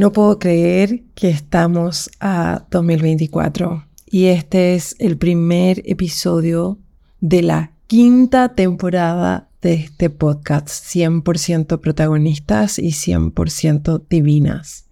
No 0.00 0.12
puedo 0.12 0.38
creer 0.38 1.02
que 1.14 1.28
estamos 1.28 2.08
a 2.20 2.64
2024 2.70 3.84
y 4.06 4.28
este 4.28 4.74
es 4.74 4.96
el 4.98 5.18
primer 5.18 5.82
episodio 5.84 6.78
de 7.20 7.42
la 7.42 7.72
quinta 7.86 8.54
temporada 8.54 9.50
de 9.60 9.74
este 9.74 10.08
podcast 10.08 10.70
100% 10.70 11.80
protagonistas 11.80 12.78
y 12.78 12.92
100% 12.92 14.02
divinas. 14.08 14.86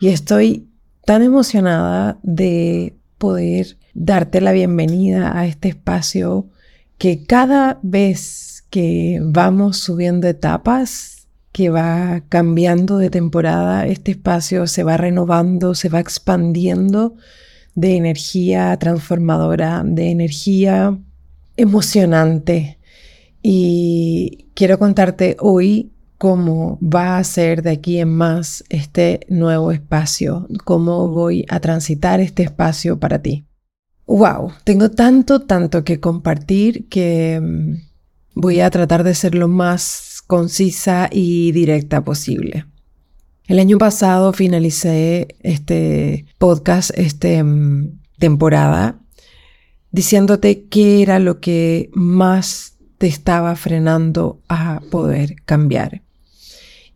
Y 0.00 0.08
estoy 0.08 0.70
tan 1.04 1.22
emocionada 1.22 2.18
de 2.22 2.96
poder 3.18 3.76
darte 3.92 4.40
la 4.40 4.52
bienvenida 4.52 5.38
a 5.38 5.46
este 5.46 5.68
espacio 5.68 6.48
que 6.96 7.24
cada 7.24 7.78
vez 7.82 8.64
que 8.70 9.18
vamos 9.22 9.76
subiendo 9.76 10.26
etapas 10.28 11.13
que 11.54 11.70
va 11.70 12.24
cambiando 12.28 12.98
de 12.98 13.10
temporada, 13.10 13.86
este 13.86 14.10
espacio 14.10 14.66
se 14.66 14.82
va 14.82 14.96
renovando, 14.96 15.76
se 15.76 15.88
va 15.88 16.00
expandiendo 16.00 17.14
de 17.76 17.94
energía 17.94 18.76
transformadora, 18.76 19.84
de 19.86 20.10
energía 20.10 20.98
emocionante. 21.56 22.80
Y 23.40 24.48
quiero 24.54 24.80
contarte 24.80 25.36
hoy 25.38 25.92
cómo 26.18 26.76
va 26.82 27.18
a 27.18 27.24
ser 27.24 27.62
de 27.62 27.70
aquí 27.70 28.00
en 28.00 28.12
más 28.12 28.64
este 28.68 29.20
nuevo 29.28 29.70
espacio, 29.70 30.48
cómo 30.64 31.06
voy 31.06 31.46
a 31.48 31.60
transitar 31.60 32.18
este 32.18 32.42
espacio 32.42 32.98
para 32.98 33.22
ti. 33.22 33.46
Wow, 34.08 34.54
tengo 34.64 34.90
tanto, 34.90 35.42
tanto 35.42 35.84
que 35.84 36.00
compartir 36.00 36.88
que 36.88 37.40
mm, 37.40 37.74
voy 38.34 38.58
a 38.58 38.70
tratar 38.70 39.04
de 39.04 39.14
ser 39.14 39.36
lo 39.36 39.46
más 39.46 40.13
concisa 40.26 41.08
y 41.10 41.52
directa 41.52 42.04
posible. 42.04 42.66
El 43.46 43.58
año 43.58 43.76
pasado 43.78 44.32
finalicé 44.32 45.36
este 45.40 46.24
podcast, 46.38 46.90
esta 46.94 47.44
mm, 47.44 48.00
temporada, 48.18 48.98
diciéndote 49.90 50.64
qué 50.64 51.02
era 51.02 51.18
lo 51.18 51.40
que 51.40 51.90
más 51.92 52.76
te 52.98 53.06
estaba 53.06 53.54
frenando 53.54 54.40
a 54.48 54.80
poder 54.90 55.36
cambiar. 55.44 56.02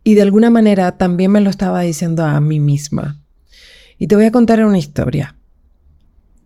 Y 0.03 0.15
de 0.15 0.23
alguna 0.23 0.49
manera 0.49 0.97
también 0.97 1.31
me 1.31 1.41
lo 1.41 1.49
estaba 1.49 1.81
diciendo 1.81 2.25
a 2.25 2.39
mí 2.41 2.59
misma. 2.59 3.21
Y 3.99 4.07
te 4.07 4.15
voy 4.15 4.25
a 4.25 4.31
contar 4.31 4.65
una 4.65 4.79
historia. 4.79 5.35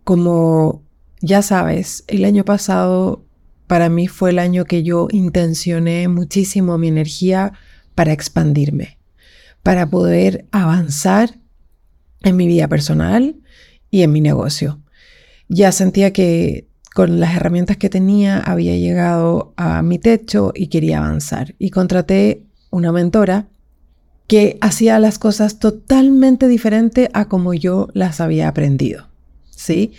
Como 0.02 0.82
ya 1.20 1.40
sabes, 1.40 2.04
el 2.08 2.26
año 2.26 2.44
pasado 2.44 3.23
para 3.66 3.88
mí 3.88 4.08
fue 4.08 4.30
el 4.30 4.38
año 4.38 4.64
que 4.64 4.82
yo 4.82 5.08
intencioné 5.10 6.08
muchísimo 6.08 6.78
mi 6.78 6.88
energía 6.88 7.52
para 7.94 8.12
expandirme, 8.12 8.98
para 9.62 9.88
poder 9.88 10.46
avanzar 10.52 11.38
en 12.22 12.36
mi 12.36 12.46
vida 12.46 12.68
personal 12.68 13.36
y 13.90 14.02
en 14.02 14.12
mi 14.12 14.20
negocio. 14.20 14.80
Ya 15.48 15.72
sentía 15.72 16.12
que 16.12 16.68
con 16.94 17.18
las 17.20 17.34
herramientas 17.34 17.76
que 17.76 17.90
tenía 17.90 18.38
había 18.38 18.76
llegado 18.76 19.52
a 19.56 19.82
mi 19.82 19.98
techo 19.98 20.52
y 20.54 20.68
quería 20.68 20.98
avanzar. 20.98 21.54
Y 21.58 21.70
contraté 21.70 22.44
una 22.70 22.92
mentora 22.92 23.48
que 24.26 24.58
hacía 24.60 24.98
las 25.00 25.18
cosas 25.18 25.58
totalmente 25.58 26.48
diferente 26.48 27.10
a 27.12 27.28
como 27.28 27.52
yo 27.52 27.88
las 27.94 28.20
había 28.20 28.48
aprendido. 28.48 29.08
¿Sí? 29.50 29.92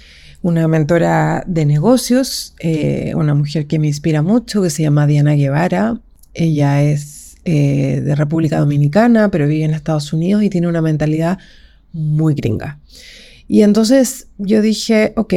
Una 0.46 0.68
mentora 0.68 1.44
de 1.48 1.66
negocios, 1.66 2.54
eh, 2.60 3.14
una 3.16 3.34
mujer 3.34 3.66
que 3.66 3.80
me 3.80 3.88
inspira 3.88 4.22
mucho, 4.22 4.62
que 4.62 4.70
se 4.70 4.84
llama 4.84 5.08
Diana 5.08 5.34
Guevara. 5.34 6.00
Ella 6.36 6.84
es 6.84 7.38
eh, 7.46 8.00
de 8.02 8.14
República 8.14 8.60
Dominicana, 8.60 9.32
pero 9.32 9.48
vive 9.48 9.66
en 9.66 9.72
Estados 9.72 10.14
Unidos 10.14 10.44
y 10.44 10.52
tiene 10.52 10.68
una 10.68 10.84
mentalidad 10.84 11.40
muy 11.94 12.36
gringa. 12.36 12.78
Y 13.48 13.64
entonces 13.64 14.28
yo 14.38 14.62
dije, 14.62 15.14
ok, 15.16 15.34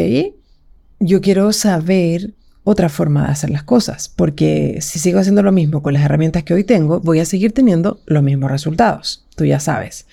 yo 1.01 1.23
quiero 1.23 1.55
saber 1.55 2.35
otra 2.63 2.91
forma 2.91 3.25
de 3.25 3.33
hacer 3.33 3.49
las 3.49 3.63
cosas, 3.63 4.11
porque 4.15 4.81
si 4.83 4.99
sigo 4.99 5.21
haciendo 5.21 5.43
lo 5.43 5.53
mismo 5.53 5.83
con 5.83 5.95
las 5.95 6.05
herramientas 6.05 6.43
que 6.43 6.53
hoy 6.53 6.65
tengo, 6.65 7.01
voy 7.01 7.21
a 7.21 7.25
seguir 7.25 7.53
teniendo 7.53 8.03
los 8.05 8.23
mismos 8.23 8.51
resultados, 8.51 9.25
tú 9.37 9.47
ya 9.47 9.59
sabes. 9.59 10.05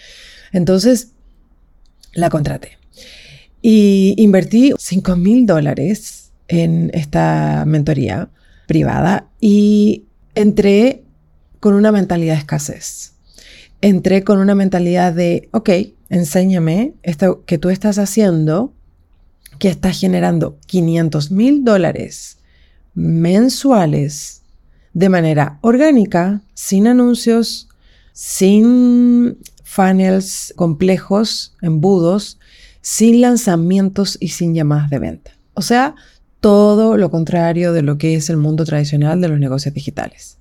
Entonces, 0.53 1.09
la 2.13 2.29
contraté. 2.29 2.78
Y 3.68 4.14
invertí 4.18 4.74
5 4.78 5.16
mil 5.16 5.48
dólares 5.48 6.31
en 6.48 6.92
esta 6.94 7.64
mentoría 7.66 8.30
privada 8.68 9.28
y 9.42 10.03
entré 10.36 11.02
con 11.59 11.74
una 11.74 11.92
mentalidad 11.92 12.36
de 12.36 12.40
escasez. 12.42 13.14
Entré 13.81 14.24
con 14.24 14.38
una 14.38 14.53
mentalidad 14.53 15.14
de, 15.14 15.50
ok, 15.52 15.72
enséñame 16.09 16.94
esto 17.02 17.44
que 17.48 17.58
tú 17.58 17.72
estás 17.72 17.98
haciendo, 17.98 18.72
que 19.58 19.70
estás 19.70 20.00
generando 20.00 20.59
500 20.68 21.32
mil 21.32 21.64
dólares 21.64 22.38
mensuales 22.94 24.44
de 24.94 25.09
manera 25.09 25.58
orgánica, 25.62 26.44
sin 26.53 26.86
anuncios, 26.86 27.68
sin 28.14 29.40
funnels 29.64 30.53
complejos, 30.56 31.56
embudos, 31.64 32.38
sin 32.85 33.19
lanzamientos 33.19 34.16
y 34.19 34.28
sin 34.28 34.53
llamadas 34.53 34.91
de 34.91 35.00
venta. 35.00 35.31
O 35.56 35.63
sea, 35.63 35.96
todo 36.40 36.97
lo 36.97 37.09
contrario 37.09 37.73
de 37.73 37.81
lo 37.81 37.97
que 37.97 38.13
es 38.13 38.29
el 38.29 38.38
mundo 38.38 38.63
tradicional 38.63 39.19
de 39.22 39.28
los 39.28 39.40
negocios 39.40 39.73
digitales. 39.73 40.38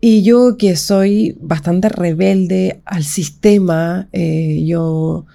Y 0.00 0.22
yo 0.22 0.56
que 0.58 0.76
soy 0.76 1.36
bastante 1.40 1.88
rebelde 1.88 2.80
al 2.84 3.02
sistema, 3.02 4.08
eh, 4.12 4.62
yo 4.64 5.26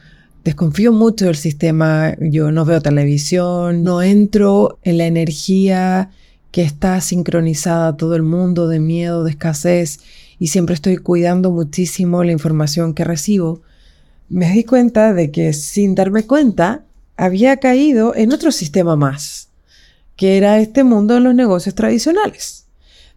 desconfío 0.46 0.94
mucho 0.94 1.26
del 1.26 1.36
sistema, 1.36 2.16
yo 2.22 2.50
no 2.54 2.64
veo 2.64 2.82
televisión, 2.82 3.84
no 3.84 4.02
entro 4.02 4.80
en 4.84 5.00
la 5.00 5.08
energía 5.08 6.12
que 6.52 6.62
está 6.62 7.02
sincronizada 7.02 7.90
a 7.90 7.98
todo 7.98 8.16
el 8.16 8.24
mundo 8.24 8.70
de 8.70 8.80
miedo, 8.80 9.26
de 9.26 9.32
escasez, 9.32 10.00
y 10.40 10.48
siempre 10.48 10.76
estoy 10.76 10.96
cuidando 10.96 11.52
muchísimo 11.52 12.24
la 12.24 12.32
información 12.32 12.94
que 12.94 13.04
recibo 13.04 13.64
me 14.32 14.50
di 14.50 14.64
cuenta 14.64 15.14
de 15.14 15.30
que 15.30 15.52
sin 15.52 15.94
darme 15.94 16.26
cuenta 16.26 16.86
había 17.18 17.58
caído 17.58 18.16
en 18.16 18.32
otro 18.32 18.54
sistema 18.54 18.96
más, 18.96 19.50
que 20.16 20.38
era 20.38 20.58
este 20.60 20.86
mundo 20.86 21.16
de 21.16 21.20
los 21.20 21.36
negocios 21.36 21.76
tradicionales, 21.76 22.66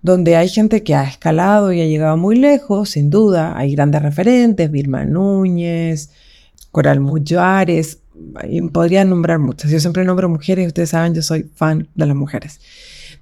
donde 0.03 0.35
hay 0.35 0.49
gente 0.49 0.83
que 0.83 0.97
ha 0.97 1.05
escalado 1.05 1.73
y 1.73 1.81
ha 1.81 1.87
llegado 1.87 2.17
muy 2.17 2.37
lejos, 2.37 2.91
sin 2.91 3.11
duda, 3.11 3.57
hay 3.57 3.77
grandes 3.77 4.03
referentes, 4.03 4.71
Vilma 4.71 5.05
Núñez, 5.05 6.11
Coral 6.73 6.99
Mullares, 6.99 7.99
podría 8.73 9.05
nombrar 9.05 9.39
muchas, 9.39 9.71
yo 9.71 9.79
siempre 9.79 10.05
nombro 10.05 10.29
mujeres, 10.29 10.67
ustedes 10.67 10.91
saben, 10.91 11.15
yo 11.15 11.23
soy 11.23 11.49
fan 11.55 11.89
de 11.95 12.07
las 12.07 12.17
mujeres, 12.17 12.61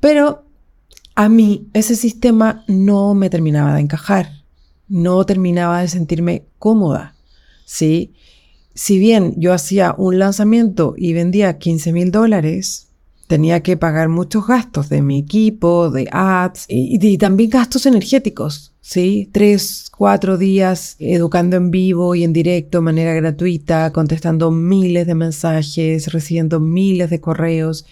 pero 0.00 0.46
a 1.14 1.28
mí 1.28 1.68
ese 1.74 1.94
sistema 1.94 2.64
no 2.68 3.12
me 3.12 3.28
terminaba 3.28 3.74
de 3.74 3.82
encajar, 3.82 4.30
no 4.88 5.26
terminaba 5.26 5.82
de 5.82 5.88
sentirme 5.88 6.44
cómoda. 6.58 7.11
¿Sí? 7.72 8.12
Si 8.74 8.98
bien 8.98 9.34
yo 9.38 9.52
hacía 9.52 9.94
un 9.96 10.18
lanzamiento 10.18 10.94
y 10.96 11.14
vendía 11.14 11.58
15 11.58 11.92
mil 11.92 12.10
dólares, 12.10 12.88
tenía 13.26 13.62
que 13.62 13.78
pagar 13.78 14.10
muchos 14.10 14.46
gastos 14.46 14.90
de 14.90 15.00
mi 15.00 15.18
equipo, 15.18 15.90
de 15.90 16.06
ads 16.12 16.66
y, 16.68 17.16
también 17.16 17.48
gastos 17.48 17.86
energéticos, 17.86 18.74
¿sí? 18.82 19.30
Tres, 19.32 19.90
cuatro 19.96 20.36
días 20.36 20.96
educando 20.98 21.56
en 21.56 21.70
vivo 21.70 22.14
y 22.14 22.24
en 22.24 22.34
directo 22.34 22.78
de 22.78 22.82
manera 22.82 23.14
gratuita, 23.14 23.90
contestando 23.90 24.50
miles 24.50 25.06
de 25.06 25.14
mensajes, 25.14 26.12
recibiendo 26.12 26.60
miles 26.60 27.08
de 27.08 27.20
correos. 27.20 27.86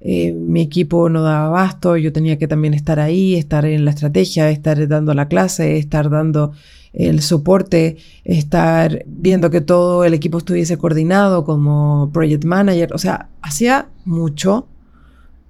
Eh, 0.00 0.32
mi 0.32 0.60
equipo 0.60 1.08
no 1.08 1.22
daba 1.22 1.46
abasto, 1.46 1.96
yo 1.96 2.12
tenía 2.12 2.38
que 2.38 2.46
también 2.46 2.74
estar 2.74 3.00
ahí, 3.00 3.34
estar 3.34 3.64
en 3.64 3.84
la 3.84 3.90
estrategia, 3.90 4.50
estar 4.50 4.86
dando 4.86 5.12
la 5.14 5.26
clase, 5.26 5.78
estar 5.78 6.08
dando 6.08 6.52
el 6.94 7.20
soporte, 7.20 7.96
estar 8.24 9.04
viendo 9.06 9.50
que 9.50 9.60
todo 9.60 10.04
el 10.04 10.14
equipo 10.14 10.38
estuviese 10.38 10.78
coordinado 10.78 11.44
como 11.44 12.10
project 12.12 12.44
manager, 12.44 12.94
o 12.94 12.98
sea, 12.98 13.28
hacía 13.42 13.88
mucho 14.04 14.68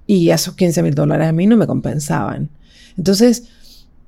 y 0.07 0.31
esos 0.31 0.55
15 0.55 0.83
mil 0.83 0.95
dólares 0.95 1.27
a 1.27 1.31
mí 1.31 1.47
no 1.47 1.55
me 1.55 1.67
compensaban. 1.67 2.49
Entonces, 2.97 3.49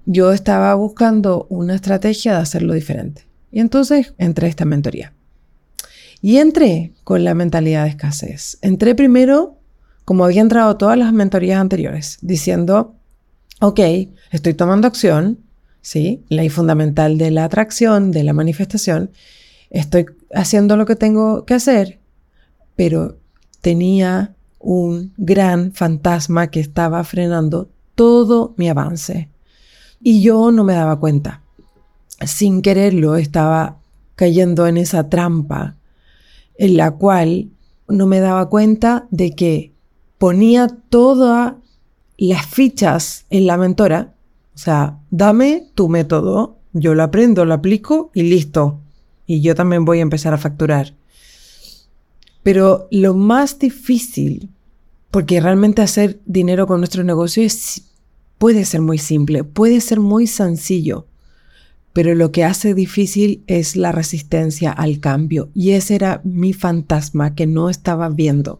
yo 0.05 0.31
estaba 0.31 0.73
buscando 0.75 1.45
una 1.49 1.75
estrategia 1.75 2.33
de 2.33 2.39
hacerlo 2.39 2.73
diferente. 2.73 3.27
Y 3.51 3.59
entonces 3.59 4.13
entré 4.17 4.47
a 4.47 4.49
esta 4.49 4.65
mentoría. 4.65 5.13
Y 6.21 6.37
entré 6.37 6.93
con 7.03 7.23
la 7.23 7.35
mentalidad 7.35 7.83
de 7.83 7.89
escasez. 7.89 8.57
Entré 8.61 8.95
primero, 8.95 9.57
como 10.05 10.25
había 10.25 10.41
entrado 10.41 10.77
todas 10.77 10.97
las 10.97 11.13
mentorías 11.13 11.59
anteriores, 11.59 12.17
diciendo, 12.21 12.95
ok, 13.59 13.79
estoy 14.31 14.53
tomando 14.53 14.87
acción, 14.87 15.39
¿sí? 15.87 16.25
Ley 16.27 16.49
fundamental 16.49 17.17
de 17.17 17.31
la 17.31 17.45
atracción, 17.45 18.11
de 18.11 18.25
la 18.25 18.33
manifestación. 18.33 19.11
Estoy 19.69 20.05
haciendo 20.33 20.75
lo 20.75 20.85
que 20.85 20.97
tengo 20.97 21.45
que 21.45 21.53
hacer, 21.53 22.01
pero 22.75 23.19
tenía 23.61 24.35
un 24.59 25.13
gran 25.15 25.71
fantasma 25.71 26.47
que 26.47 26.59
estaba 26.59 27.01
frenando 27.05 27.69
todo 27.95 28.53
mi 28.57 28.67
avance. 28.67 29.29
Y 30.01 30.21
yo 30.21 30.51
no 30.51 30.65
me 30.65 30.73
daba 30.73 30.99
cuenta. 30.99 31.41
Sin 32.25 32.61
quererlo 32.61 33.15
estaba 33.15 33.77
cayendo 34.15 34.67
en 34.67 34.75
esa 34.75 35.07
trampa 35.07 35.77
en 36.57 36.75
la 36.75 36.91
cual 36.91 37.51
no 37.87 38.07
me 38.07 38.19
daba 38.19 38.49
cuenta 38.49 39.07
de 39.09 39.31
que 39.31 39.71
ponía 40.17 40.67
todas 40.89 41.53
las 42.17 42.45
fichas 42.45 43.25
en 43.29 43.47
la 43.47 43.55
mentora. 43.55 44.15
O 44.57 44.59
sea, 44.59 44.97
dame 45.11 45.67
tu 45.75 45.87
método, 45.87 46.57
yo 46.73 46.95
lo 46.95 47.03
aprendo, 47.03 47.45
lo 47.45 47.53
aplico 47.53 48.09
y 48.15 48.23
listo. 48.23 48.79
Y 49.27 49.41
yo 49.41 49.53
también 49.53 49.85
voy 49.85 49.99
a 49.99 50.01
empezar 50.01 50.33
a 50.33 50.39
facturar. 50.39 50.95
Pero 52.41 52.87
lo 52.89 53.13
más 53.13 53.59
difícil, 53.59 54.49
porque 55.11 55.39
realmente 55.39 55.83
hacer 55.83 56.19
dinero 56.25 56.65
con 56.65 56.79
nuestro 56.79 57.03
negocio 57.03 57.47
puede 58.39 58.65
ser 58.65 58.81
muy 58.81 58.97
simple, 58.97 59.43
puede 59.43 59.79
ser 59.79 59.99
muy 59.99 60.25
sencillo, 60.25 61.05
pero 61.93 62.15
lo 62.15 62.31
que 62.31 62.43
hace 62.43 62.73
difícil 62.73 63.43
es 63.45 63.75
la 63.75 63.91
resistencia 63.91 64.71
al 64.71 64.99
cambio. 64.99 65.49
Y 65.53 65.73
ese 65.73 65.93
era 65.93 66.21
mi 66.23 66.53
fantasma 66.53 67.35
que 67.35 67.45
no 67.45 67.69
estaba 67.69 68.09
viendo. 68.09 68.59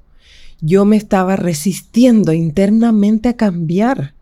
Yo 0.62 0.86
me 0.86 0.96
estaba 0.96 1.38
resistiendo 1.38 2.34
internamente 2.34 3.30
a 3.30 3.36
cambiar. 3.36 4.14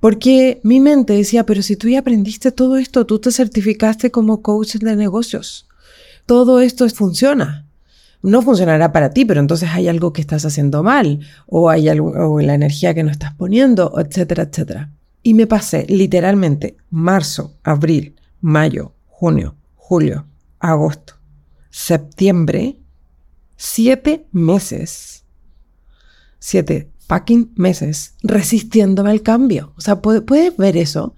Porque 0.00 0.60
mi 0.64 0.80
mente 0.80 1.12
decía, 1.12 1.44
pero 1.46 1.62
si 1.62 1.76
tú 1.76 1.88
ya 1.88 2.00
aprendiste 2.00 2.50
todo 2.52 2.76
esto, 2.78 3.06
tú 3.06 3.18
te 3.18 3.30
certificaste 3.30 4.10
como 4.10 4.42
coach 4.42 4.76
de 4.76 4.96
negocios. 4.96 5.68
Todo 6.26 6.60
esto 6.60 6.88
funciona 6.88 7.66
no 8.22 8.42
funcionará 8.42 8.92
para 8.92 9.10
ti, 9.10 9.24
pero 9.24 9.40
entonces 9.40 9.70
hay 9.70 9.88
algo 9.88 10.12
que 10.12 10.20
estás 10.20 10.44
haciendo 10.44 10.82
mal, 10.82 11.20
o 11.46 11.70
hay 11.70 11.88
algo, 11.88 12.10
o 12.10 12.40
la 12.40 12.54
energía 12.54 12.94
que 12.94 13.02
no 13.02 13.10
estás 13.10 13.34
poniendo, 13.34 13.94
etcétera, 13.98 14.44
etcétera. 14.44 14.90
Y 15.22 15.34
me 15.34 15.46
pasé 15.46 15.86
literalmente 15.88 16.76
marzo, 16.90 17.54
abril, 17.62 18.16
mayo, 18.40 18.94
junio, 19.06 19.56
julio, 19.76 20.26
agosto, 20.58 21.14
septiembre, 21.70 22.78
siete 23.56 24.26
meses, 24.32 25.24
siete 26.38 26.90
meses 27.56 28.14
resistiéndome 28.22 29.10
al 29.10 29.22
cambio. 29.22 29.72
O 29.76 29.80
sea, 29.80 30.00
¿puedes 30.00 30.56
ver 30.56 30.76
eso? 30.76 31.16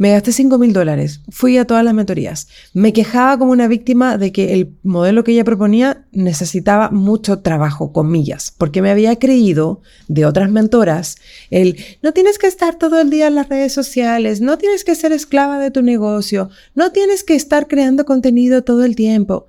Me 0.00 0.12
gasté 0.12 0.32
5 0.32 0.56
mil 0.56 0.72
dólares, 0.72 1.20
fui 1.28 1.58
a 1.58 1.66
todas 1.66 1.84
las 1.84 1.92
mentorías. 1.92 2.48
Me 2.72 2.94
quejaba 2.94 3.36
como 3.36 3.52
una 3.52 3.68
víctima 3.68 4.16
de 4.16 4.32
que 4.32 4.54
el 4.54 4.74
modelo 4.82 5.24
que 5.24 5.32
ella 5.32 5.44
proponía 5.44 6.06
necesitaba 6.10 6.88
mucho 6.90 7.40
trabajo, 7.40 7.92
comillas, 7.92 8.50
porque 8.56 8.80
me 8.80 8.90
había 8.90 9.18
creído 9.18 9.82
de 10.08 10.24
otras 10.24 10.50
mentoras 10.50 11.16
el 11.50 11.76
no 12.02 12.14
tienes 12.14 12.38
que 12.38 12.46
estar 12.46 12.76
todo 12.76 12.98
el 12.98 13.10
día 13.10 13.26
en 13.26 13.34
las 13.34 13.50
redes 13.50 13.74
sociales, 13.74 14.40
no 14.40 14.56
tienes 14.56 14.84
que 14.84 14.94
ser 14.94 15.12
esclava 15.12 15.58
de 15.58 15.70
tu 15.70 15.82
negocio, 15.82 16.48
no 16.74 16.92
tienes 16.92 17.22
que 17.22 17.34
estar 17.34 17.68
creando 17.68 18.06
contenido 18.06 18.64
todo 18.64 18.86
el 18.86 18.96
tiempo. 18.96 19.48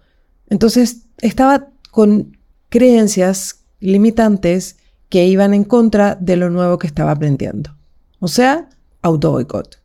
Entonces 0.50 1.04
estaba 1.20 1.70
con 1.92 2.38
creencias 2.68 3.64
limitantes 3.80 4.76
que 5.12 5.28
iban 5.28 5.54
en 5.54 5.66
contra 5.66 6.16
de 6.16 6.38
lo 6.38 6.50
nuevo 6.50 6.80
que 6.80 6.88
estaba 6.88 7.12
aprendiendo. 7.12 7.76
O 8.20 8.30
sea, 8.30 8.70
auto 9.02 9.32
boicot. 9.32 9.82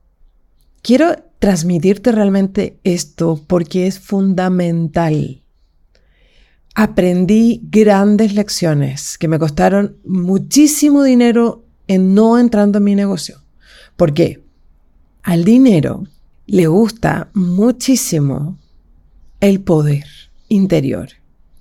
Quiero 0.82 1.16
transmitirte 1.40 2.12
realmente 2.12 2.78
esto 2.84 3.42
porque 3.48 3.88
es 3.88 3.98
fundamental. 3.98 5.42
Aprendí 6.76 7.60
grandes 7.64 8.34
lecciones 8.34 9.18
que 9.18 9.26
me 9.26 9.40
costaron 9.40 9.96
muchísimo 10.04 11.02
dinero 11.02 11.64
en 11.88 12.14
no 12.14 12.38
entrando 12.38 12.78
en 12.78 12.84
mi 12.84 12.94
negocio. 12.94 13.42
Porque 13.96 14.44
al 15.24 15.42
dinero 15.42 16.04
le 16.46 16.68
gusta 16.68 17.30
muchísimo 17.34 18.58
el 19.40 19.60
poder 19.60 20.04
interior. 20.46 21.08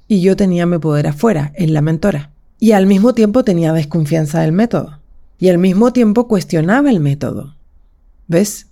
Y 0.08 0.22
yo 0.22 0.36
tenía 0.36 0.68
mi 0.68 0.78
poder 0.78 1.08
afuera, 1.08 1.52
en 1.56 1.74
la 1.74 1.82
mentora. 1.82 2.35
Y 2.60 2.72
al 2.72 2.88
mismo 2.88 3.14
tiempo 3.14 3.44
tenía 3.44 3.74
desconfianza 3.74 4.42
del 4.42 4.52
método. 4.52 5.00
Y 5.38 5.50
al 5.50 5.58
mismo 5.58 5.92
tiempo 5.94 6.28
cuestionaba 6.28 6.90
el 6.90 7.00
método. 7.00 7.56
¿Ves? 8.28 8.68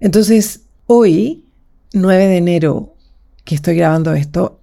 Entonces, 0.00 0.62
hoy, 0.86 1.44
9 1.92 2.26
de 2.26 2.36
enero, 2.36 2.94
que 3.44 3.54
estoy 3.54 3.76
grabando 3.76 4.12
esto, 4.14 4.60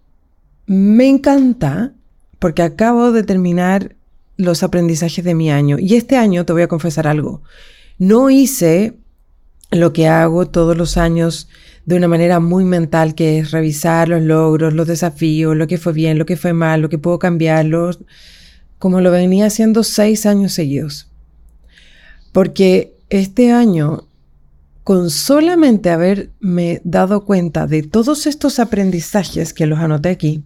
me 0.65 1.07
encanta 1.09 1.93
porque 2.39 2.61
acabo 2.61 3.11
de 3.11 3.23
terminar 3.23 3.95
los 4.37 4.63
aprendizajes 4.63 5.25
de 5.25 5.35
mi 5.35 5.51
año. 5.51 5.77
Y 5.79 5.95
este 5.95 6.15
año 6.15 6.45
te 6.45 6.53
voy 6.53 6.61
a 6.61 6.67
confesar 6.67 7.07
algo. 7.07 7.41
No 7.97 8.29
hice 8.29 8.97
lo 9.71 9.91
que 9.93 10.07
hago 10.07 10.47
todos 10.47 10.77
los 10.77 10.97
años 10.97 11.49
de 11.85 11.95
una 11.95 12.07
manera 12.07 12.39
muy 12.39 12.65
mental, 12.65 13.15
que 13.15 13.39
es 13.39 13.51
revisar 13.51 14.09
los 14.09 14.21
logros, 14.21 14.73
los 14.73 14.87
desafíos, 14.87 15.55
lo 15.55 15.67
que 15.67 15.77
fue 15.77 15.93
bien, 15.93 16.17
lo 16.17 16.25
que 16.25 16.37
fue 16.37 16.53
mal, 16.53 16.81
lo 16.81 16.89
que 16.89 16.97
puedo 16.97 17.19
cambiar, 17.19 17.67
como 18.77 19.01
lo 19.01 19.11
venía 19.11 19.45
haciendo 19.47 19.83
seis 19.83 20.25
años 20.25 20.53
seguidos. 20.53 21.07
Porque 22.31 22.93
este 23.09 23.51
año 23.51 24.05
con 24.83 25.09
solamente 25.11 25.89
haberme 25.91 26.81
dado 26.83 27.23
cuenta 27.25 27.67
de 27.67 27.83
todos 27.83 28.25
estos 28.25 28.59
aprendizajes 28.59 29.53
que 29.53 29.67
los 29.67 29.79
anoté 29.79 30.09
aquí, 30.09 30.43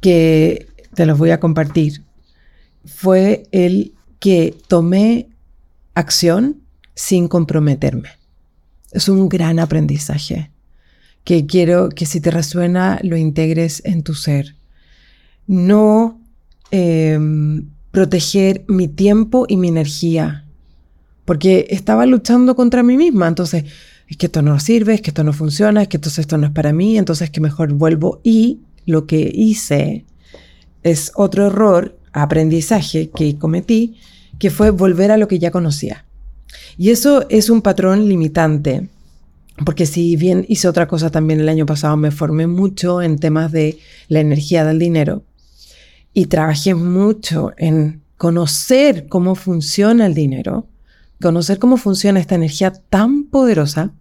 que 0.00 0.68
te 0.94 1.06
los 1.06 1.18
voy 1.18 1.30
a 1.30 1.40
compartir, 1.40 2.04
fue 2.84 3.44
el 3.50 3.94
que 4.20 4.56
tomé 4.68 5.28
acción 5.94 6.60
sin 6.94 7.26
comprometerme. 7.26 8.19
Es 8.92 9.08
un 9.08 9.28
gran 9.28 9.58
aprendizaje 9.58 10.50
que 11.24 11.46
quiero 11.46 11.90
que 11.90 12.06
si 12.06 12.20
te 12.20 12.30
resuena 12.30 12.98
lo 13.02 13.16
integres 13.16 13.82
en 13.84 14.02
tu 14.02 14.14
ser. 14.14 14.56
No 15.46 16.20
em, 16.70 17.68
proteger 17.90 18.64
mi 18.68 18.88
tiempo 18.88 19.46
y 19.48 19.56
mi 19.56 19.68
energía 19.68 20.44
porque 21.30 21.68
estaba 21.70 22.06
luchando 22.06 22.56
contra 22.56 22.82
mí 22.82 22.96
misma. 22.96 23.28
Entonces, 23.28 23.64
es 24.08 24.16
que 24.16 24.26
esto 24.26 24.42
no 24.42 24.58
sirve, 24.58 24.94
es 24.94 25.00
que 25.00 25.10
esto 25.10 25.22
no 25.22 25.32
funciona, 25.32 25.82
es 25.82 25.86
que 25.86 25.96
entonces 25.96 26.18
esto 26.18 26.36
no 26.38 26.48
es 26.48 26.52
para 26.52 26.72
mí, 26.72 26.98
entonces 26.98 27.30
que 27.30 27.40
mejor 27.40 27.72
vuelvo. 27.72 28.20
Y 28.24 28.58
lo 28.84 29.06
que 29.06 29.30
hice 29.32 30.04
es 30.82 31.12
otro 31.14 31.46
error, 31.46 31.96
aprendizaje 32.12 33.10
que 33.10 33.38
cometí, 33.38 33.94
que 34.40 34.50
fue 34.50 34.70
volver 34.70 35.12
a 35.12 35.16
lo 35.16 35.28
que 35.28 35.38
ya 35.38 35.52
conocía. 35.52 36.04
Y 36.76 36.90
eso 36.90 37.26
es 37.28 37.50
un 37.50 37.62
patrón 37.62 38.08
limitante, 38.08 38.88
porque 39.64 39.86
si 39.86 40.16
bien 40.16 40.44
hice 40.48 40.68
otra 40.68 40.88
cosa 40.88 41.10
también 41.10 41.40
el 41.40 41.48
año 41.48 41.66
pasado, 41.66 41.96
me 41.96 42.10
formé 42.10 42.46
mucho 42.46 43.02
en 43.02 43.18
temas 43.18 43.52
de 43.52 43.78
la 44.08 44.20
energía 44.20 44.64
del 44.64 44.78
dinero 44.78 45.24
y 46.14 46.26
trabajé 46.26 46.74
mucho 46.74 47.52
en 47.56 48.02
conocer 48.16 49.06
cómo 49.08 49.34
funciona 49.34 50.06
el 50.06 50.14
dinero 50.14 50.66
conocer 51.20 51.58
cómo 51.58 51.76
funciona 51.76 52.20
esta 52.20 52.34
energía 52.34 52.72
tan 52.72 53.24
poderosa. 53.24 53.92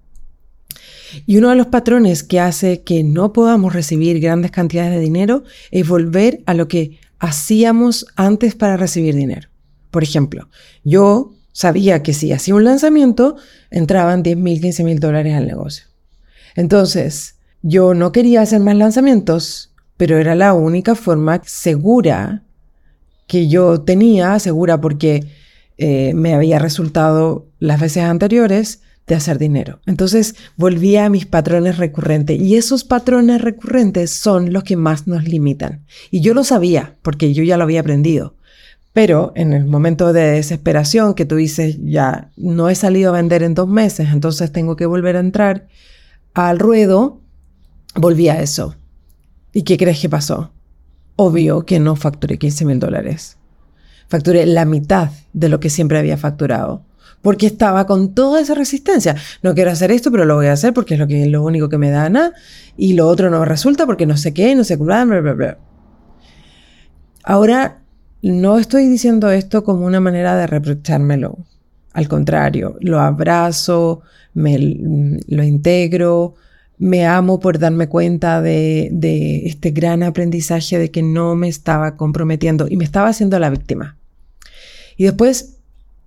Y 1.26 1.38
uno 1.38 1.50
de 1.50 1.56
los 1.56 1.68
patrones 1.68 2.24
que 2.24 2.40
hace 2.40 2.84
que 2.84 3.04
no 3.04 3.34
podamos 3.34 3.74
recibir 3.74 4.20
grandes 4.20 4.52
cantidades 4.52 4.92
de 4.92 5.00
dinero 5.00 5.44
es 5.72 5.88
volver 5.88 6.42
a 6.46 6.54
lo 6.54 6.68
que 6.68 7.00
hacíamos 7.20 8.06
antes 8.16 8.56
para 8.56 8.78
recibir 8.78 9.16
dinero. 9.16 9.50
Por 9.92 10.04
ejemplo, 10.04 10.50
yo 10.84 11.34
sabía 11.52 12.04
que 12.04 12.14
si 12.14 12.32
hacía 12.32 12.56
un 12.56 12.64
lanzamiento, 12.64 13.38
entraban 13.72 14.24
10 14.24 14.38
mil, 14.38 14.62
15 14.62 14.84
mil 14.84 15.00
dólares 15.00 15.36
al 15.36 15.48
negocio. 15.48 15.86
Entonces, 16.56 17.36
yo 17.62 17.94
no 17.94 18.12
quería 18.12 18.42
hacer 18.42 18.60
más 18.62 18.76
lanzamientos, 18.76 19.74
pero 19.98 20.18
era 20.18 20.36
la 20.36 20.54
única 20.54 20.96
forma 20.96 21.42
segura 21.46 22.44
que 23.28 23.48
yo 23.48 23.82
tenía, 23.82 24.40
segura 24.40 24.82
porque 24.82 25.28
eh, 25.78 26.14
me 26.16 26.34
había 26.34 26.60
resultado 26.60 27.48
las 27.60 27.80
veces 27.80 28.04
anteriores 28.04 28.82
de 29.08 29.16
hacer 29.16 29.38
dinero. 29.38 29.82
Entonces 29.86 30.36
volví 30.56 30.96
a 30.96 31.10
mis 31.10 31.26
patrones 31.26 31.78
recurrentes 31.78 32.40
y 32.40 32.56
esos 32.56 32.84
patrones 32.84 33.42
recurrentes 33.42 34.12
son 34.12 34.54
los 34.54 34.64
que 34.64 34.78
más 34.78 35.08
nos 35.08 35.26
limitan. 35.26 35.86
Y 36.12 36.22
yo 36.22 36.34
lo 36.34 36.44
sabía 36.44 36.96
porque 37.02 37.34
yo 37.34 37.44
ya 37.44 37.58
lo 37.58 37.64
había 37.64 37.82
aprendido. 37.82 38.36
Pero 38.94 39.32
en 39.36 39.54
el 39.54 39.66
momento 39.66 40.14
de 40.14 40.32
desesperación 40.32 41.14
que 41.14 41.26
tú 41.26 41.36
dices, 41.36 41.78
ya 41.82 42.32
no 42.36 42.70
he 42.70 42.76
salido 42.76 43.14
a 43.14 43.18
vender 43.18 43.44
en 43.44 43.54
dos 43.54 43.68
meses, 43.68 44.10
entonces 44.12 44.52
tengo 44.52 44.76
que 44.76 44.86
volver 44.86 45.16
a 45.16 45.20
entrar 45.20 45.68
al 46.34 46.60
ruedo, 46.60 47.22
volví 47.96 48.30
a 48.30 48.42
eso. 48.42 48.76
¿Y 49.54 49.64
qué 49.64 49.78
crees 49.78 50.00
que 50.00 50.10
pasó? 50.10 50.52
Obvio 51.16 51.66
que 51.66 51.80
no 51.80 51.96
facturé 51.96 52.38
15 52.38 52.66
mil 52.66 52.80
dólares 52.80 53.40
facturé 54.10 54.46
la 54.46 54.66
mitad 54.66 55.12
de 55.32 55.48
lo 55.48 55.60
que 55.62 55.70
siempre 55.70 55.98
había 55.98 56.18
facturado. 56.18 56.84
Porque 57.22 57.46
estaba 57.46 57.86
con 57.86 58.14
toda 58.14 58.42
esa 58.42 58.56
resistencia. 58.56 59.16
No 59.44 59.54
quiero 59.54 59.72
hacer 59.72 59.92
esto, 59.92 60.10
pero 60.12 60.26
lo 60.26 60.36
voy 60.36 60.48
a 60.48 60.54
hacer 60.54 60.74
porque 60.74 60.96
es 60.96 61.28
lo, 61.28 61.44
único 61.44 61.70
que 61.70 61.78
me 61.78 61.92
da 61.92 62.10
nada. 62.10 62.34
Y 62.78 62.94
lo 62.94 63.08
otro 63.08 63.30
no 63.30 63.44
resulta 63.46 63.86
porque 63.86 64.06
no 64.06 64.18
sé 64.18 64.34
qué, 64.34 64.56
no 64.56 64.64
sé 64.64 64.78
qué, 64.78 64.84
bla, 64.84 65.06
bla, 65.06 65.20
bla. 65.22 65.58
Ahora, 67.24 67.84
no 68.22 68.58
estoy 68.58 68.88
diciendo 68.88 69.30
esto 69.30 69.64
como 69.64 69.86
una 69.86 70.00
manera 70.00 70.36
de 70.36 70.48
reprochármelo. 70.48 71.38
Al 71.94 72.08
contrario, 72.08 72.78
lo 72.82 73.00
abrazo, 73.00 74.02
me, 74.34 74.58
lo 75.28 75.44
integro, 75.44 76.36
me 76.78 77.06
amo 77.06 77.40
por 77.40 77.60
darme 77.60 77.88
cuenta 77.88 78.42
de, 78.42 78.90
de 78.92 79.48
este 79.48 79.72
gran 79.72 80.04
aprendizaje 80.04 80.78
de 80.78 80.92
que 80.92 81.02
no 81.02 81.36
me 81.36 81.48
estaba 81.48 81.98
comprometiendo 81.98 82.68
y 82.70 82.78
me 82.78 82.86
estaba 82.86 83.10
haciendo 83.10 83.40
la 83.40 83.50
víctima. 83.50 83.98
Y 84.98 85.06
después 85.06 85.58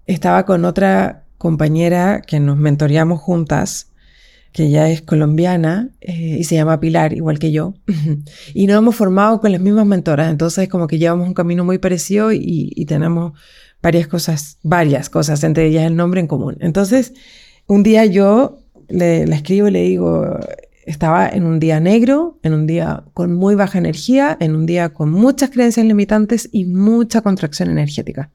estaba 0.06 0.44
con 0.44 0.64
otra 0.64 1.24
compañera 1.38 2.22
que 2.22 2.40
nos 2.40 2.56
mentoreamos 2.56 3.20
juntas 3.20 3.91
que 4.52 4.64
ella 4.64 4.88
es 4.90 5.02
colombiana 5.02 5.90
eh, 6.00 6.36
y 6.40 6.44
se 6.44 6.54
llama 6.54 6.78
Pilar, 6.78 7.14
igual 7.14 7.38
que 7.38 7.52
yo. 7.52 7.74
y 8.54 8.66
nos 8.66 8.78
hemos 8.78 8.94
formado 8.94 9.40
con 9.40 9.52
las 9.52 9.60
mismas 9.60 9.86
mentoras, 9.86 10.30
entonces 10.30 10.68
como 10.68 10.86
que 10.86 10.98
llevamos 10.98 11.26
un 11.26 11.34
camino 11.34 11.64
muy 11.64 11.78
parecido 11.78 12.32
y, 12.32 12.84
tenemos 12.86 13.32
varias 13.80 14.06
cosas, 14.06 14.58
varias 14.62 15.08
cosas, 15.08 15.42
entre 15.44 15.66
ellas 15.66 15.86
el 15.86 15.96
nombre 15.96 16.20
en 16.20 16.26
común. 16.26 16.56
Entonces, 16.60 17.14
un 17.66 17.82
día 17.82 18.04
yo 18.04 18.58
le, 18.88 19.26
le 19.26 19.34
escribo 19.34 19.68
y 19.68 19.70
le 19.70 19.82
digo, 19.82 20.38
estaba 20.84 21.28
en 21.28 21.44
un 21.44 21.58
día 21.58 21.80
negro, 21.80 22.38
en 22.42 22.52
un 22.52 22.66
día 22.66 23.04
con 23.14 23.32
muy 23.32 23.54
baja 23.54 23.78
energía, 23.78 24.36
en 24.40 24.54
un 24.54 24.66
día 24.66 24.90
con 24.90 25.10
muchas 25.10 25.50
creencias 25.50 25.86
limitantes 25.86 26.48
y 26.52 26.66
mucha 26.66 27.22
contracción 27.22 27.70
energética. 27.70 28.30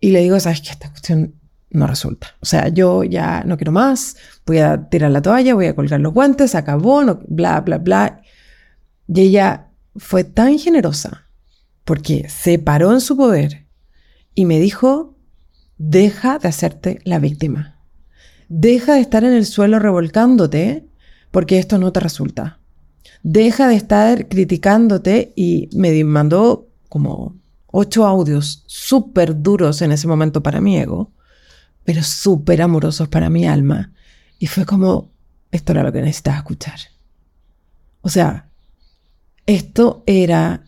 Y 0.00 0.10
le 0.10 0.20
digo, 0.20 0.38
¿sabes 0.38 0.60
qué? 0.60 0.70
Esta 0.70 0.90
cuestión 0.90 1.34
no 1.74 1.86
resulta. 1.86 2.28
O 2.40 2.46
sea, 2.46 2.68
yo 2.68 3.04
ya 3.04 3.42
no 3.44 3.56
quiero 3.56 3.72
más, 3.72 4.16
voy 4.46 4.58
a 4.58 4.88
tirar 4.88 5.10
la 5.10 5.20
toalla, 5.20 5.54
voy 5.54 5.66
a 5.66 5.74
colgar 5.74 6.00
los 6.00 6.14
guantes, 6.14 6.54
acabó, 6.54 7.02
no, 7.02 7.20
bla, 7.26 7.60
bla, 7.60 7.78
bla. 7.78 8.22
Y 9.08 9.20
ella 9.20 9.68
fue 9.96 10.24
tan 10.24 10.58
generosa 10.58 11.28
porque 11.84 12.28
se 12.28 12.58
paró 12.58 12.92
en 12.92 13.00
su 13.00 13.16
poder 13.16 13.66
y 14.34 14.46
me 14.46 14.60
dijo, 14.60 15.18
deja 15.76 16.38
de 16.38 16.48
hacerte 16.48 17.00
la 17.04 17.18
víctima. 17.18 17.80
Deja 18.48 18.94
de 18.94 19.00
estar 19.00 19.24
en 19.24 19.32
el 19.32 19.44
suelo 19.44 19.80
revolcándote 19.80 20.86
porque 21.32 21.58
esto 21.58 21.78
no 21.78 21.92
te 21.92 22.00
resulta. 22.00 22.60
Deja 23.24 23.66
de 23.66 23.74
estar 23.74 24.28
criticándote 24.28 25.32
y 25.34 25.68
me 25.74 26.04
mandó 26.04 26.68
como 26.88 27.36
ocho 27.66 28.06
audios 28.06 28.62
súper 28.66 29.42
duros 29.42 29.82
en 29.82 29.90
ese 29.90 30.06
momento 30.06 30.40
para 30.40 30.60
mi 30.60 30.78
ego 30.78 31.10
pero 31.84 32.02
súper 32.02 32.62
amorosos 32.62 33.08
para 33.08 33.30
mi 33.30 33.46
alma. 33.46 33.92
Y 34.38 34.46
fue 34.46 34.66
como, 34.66 35.12
esto 35.50 35.72
era 35.72 35.82
lo 35.82 35.92
que 35.92 36.00
necesitaba 36.00 36.38
escuchar. 36.38 36.78
O 38.00 38.08
sea, 38.08 38.48
esto 39.46 40.02
era 40.06 40.64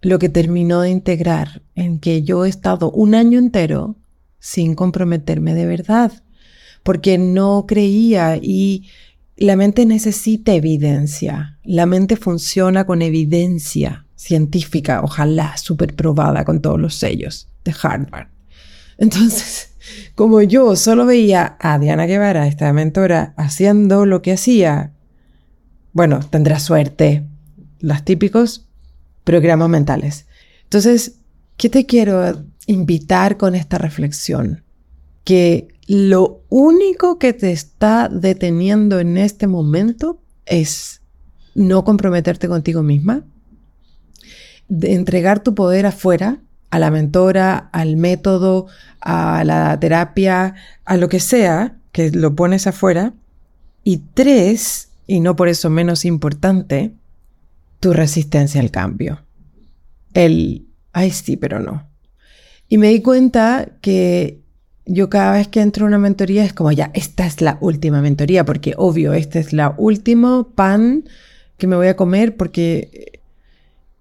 lo 0.00 0.18
que 0.18 0.28
terminó 0.28 0.80
de 0.80 0.90
integrar 0.90 1.62
en 1.74 1.98
que 1.98 2.22
yo 2.22 2.44
he 2.44 2.48
estado 2.48 2.90
un 2.90 3.14
año 3.14 3.38
entero 3.38 3.96
sin 4.38 4.74
comprometerme 4.74 5.54
de 5.54 5.66
verdad, 5.66 6.12
porque 6.82 7.18
no 7.18 7.64
creía 7.66 8.36
y 8.36 8.88
la 9.36 9.56
mente 9.56 9.86
necesita 9.86 10.52
evidencia, 10.52 11.58
la 11.64 11.86
mente 11.86 12.16
funciona 12.16 12.86
con 12.86 13.02
evidencia 13.02 14.06
científica, 14.16 15.00
ojalá 15.02 15.56
súper 15.56 15.94
probada 15.94 16.44
con 16.44 16.60
todos 16.60 16.80
los 16.80 16.94
sellos 16.96 17.48
de 17.64 17.74
Harvard. 17.80 18.28
Entonces, 18.98 19.67
como 20.14 20.42
yo 20.42 20.76
solo 20.76 21.06
veía 21.06 21.56
a 21.60 21.78
Diana 21.78 22.06
Guevara, 22.06 22.46
esta 22.46 22.72
mentora, 22.72 23.34
haciendo 23.36 24.06
lo 24.06 24.22
que 24.22 24.32
hacía, 24.32 24.92
bueno, 25.92 26.20
tendrá 26.30 26.58
suerte, 26.58 27.24
los 27.80 28.04
típicos 28.04 28.66
programas 29.24 29.68
mentales. 29.68 30.26
Entonces, 30.64 31.16
¿qué 31.56 31.68
te 31.68 31.86
quiero 31.86 32.44
invitar 32.66 33.36
con 33.36 33.54
esta 33.54 33.78
reflexión? 33.78 34.64
Que 35.24 35.68
lo 35.86 36.42
único 36.48 37.18
que 37.18 37.32
te 37.32 37.52
está 37.52 38.08
deteniendo 38.08 39.00
en 39.00 39.16
este 39.16 39.46
momento 39.46 40.20
es 40.46 41.02
no 41.54 41.84
comprometerte 41.84 42.48
contigo 42.48 42.82
misma, 42.82 43.24
de 44.68 44.94
entregar 44.94 45.42
tu 45.42 45.54
poder 45.54 45.86
afuera 45.86 46.40
a 46.70 46.78
la 46.78 46.90
mentora, 46.90 47.70
al 47.72 47.96
método, 47.96 48.66
a 49.00 49.44
la 49.44 49.78
terapia, 49.80 50.54
a 50.84 50.96
lo 50.96 51.08
que 51.08 51.20
sea, 51.20 51.76
que 51.92 52.10
lo 52.10 52.34
pones 52.34 52.66
afuera. 52.66 53.14
Y 53.84 53.98
tres, 54.14 54.90
y 55.06 55.20
no 55.20 55.36
por 55.36 55.48
eso 55.48 55.70
menos 55.70 56.04
importante, 56.04 56.92
tu 57.80 57.92
resistencia 57.92 58.60
al 58.60 58.70
cambio. 58.70 59.22
El, 60.14 60.66
ay 60.92 61.10
sí, 61.10 61.36
pero 61.36 61.60
no. 61.60 61.86
Y 62.68 62.76
me 62.76 62.88
di 62.88 63.00
cuenta 63.00 63.68
que 63.80 64.40
yo 64.84 65.08
cada 65.08 65.32
vez 65.32 65.48
que 65.48 65.60
entro 65.60 65.84
a 65.84 65.88
una 65.88 65.98
mentoría 65.98 66.44
es 66.44 66.52
como, 66.52 66.72
ya, 66.72 66.90
esta 66.94 67.26
es 67.26 67.40
la 67.40 67.56
última 67.60 68.02
mentoría, 68.02 68.44
porque 68.44 68.74
obvio, 68.76 69.14
este 69.14 69.38
es 69.38 69.52
la 69.52 69.74
último 69.78 70.48
pan 70.54 71.04
que 71.56 71.66
me 71.66 71.76
voy 71.76 71.88
a 71.88 71.96
comer, 71.96 72.36
porque... 72.36 73.20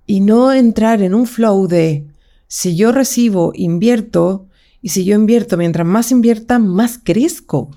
Y 0.09 0.21
no 0.21 0.53
entrar 0.53 1.01
en 1.01 1.13
un 1.13 1.27
flow 1.27 1.67
de, 1.67 2.05
si 2.47 2.75
yo 2.75 2.91
recibo, 2.91 3.51
invierto, 3.53 4.47
y 4.81 4.89
si 4.89 5.05
yo 5.05 5.15
invierto, 5.15 5.57
mientras 5.57 5.85
más 5.85 6.11
invierta, 6.11 6.59
más 6.59 6.99
crezco. 7.03 7.71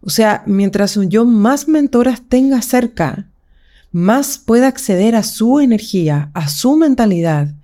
O 0.00 0.10
sea, 0.10 0.42
mientras 0.46 0.98
yo 1.08 1.24
más 1.24 1.68
mentoras 1.68 2.22
tenga 2.28 2.62
cerca, 2.62 3.28
más 3.92 4.38
pueda 4.38 4.68
acceder 4.68 5.16
a 5.16 5.22
su 5.22 5.60
energía, 5.60 6.30
a 6.34 6.48
su 6.48 6.76
mentalidad, 6.76 7.54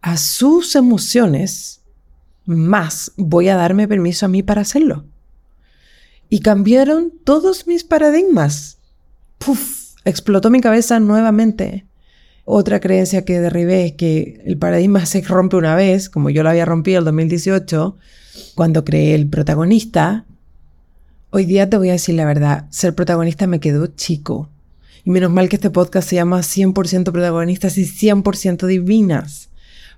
a 0.00 0.16
sus 0.16 0.74
emociones, 0.74 1.80
más 2.44 3.12
voy 3.16 3.48
a 3.48 3.56
darme 3.56 3.88
permiso 3.88 4.26
a 4.26 4.28
mí 4.28 4.42
para 4.42 4.62
hacerlo. 4.62 5.04
Y 6.28 6.40
cambiaron 6.40 7.12
todos 7.24 7.66
mis 7.66 7.84
paradigmas. 7.84 8.78
Puf, 9.38 9.94
explotó 10.04 10.50
mi 10.50 10.60
cabeza 10.60 10.98
nuevamente. 10.98 11.86
Otra 12.48 12.78
creencia 12.78 13.24
que 13.24 13.40
derribé 13.40 13.86
es 13.86 13.92
que 13.94 14.40
el 14.46 14.56
paradigma 14.56 15.04
se 15.04 15.20
rompe 15.20 15.56
una 15.56 15.74
vez, 15.74 16.08
como 16.08 16.30
yo 16.30 16.44
lo 16.44 16.50
había 16.50 16.64
rompido 16.64 17.00
el 17.00 17.04
2018, 17.04 17.96
cuando 18.54 18.84
creé 18.84 19.16
el 19.16 19.28
protagonista. 19.28 20.26
Hoy 21.30 21.44
día 21.44 21.68
te 21.68 21.76
voy 21.76 21.88
a 21.88 21.94
decir 21.94 22.14
la 22.14 22.24
verdad, 22.24 22.66
ser 22.70 22.94
protagonista 22.94 23.48
me 23.48 23.58
quedó 23.58 23.88
chico. 23.88 24.48
Y 25.02 25.10
menos 25.10 25.32
mal 25.32 25.48
que 25.48 25.56
este 25.56 25.70
podcast 25.70 26.08
se 26.08 26.14
llama 26.14 26.38
100% 26.38 27.10
protagonistas 27.10 27.78
y 27.78 27.82
100% 27.84 28.64
divinas. 28.66 29.50